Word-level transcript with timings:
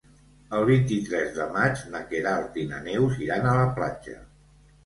El 0.59 0.63
vint-i-tres 0.69 1.29
de 1.35 1.45
maig 1.57 1.83
na 1.97 2.01
Queralt 2.13 2.57
i 2.63 2.65
na 2.73 2.81
Neus 2.89 3.23
iran 3.29 3.47
a 3.51 3.55
la 3.63 3.69
platja. 3.81 4.19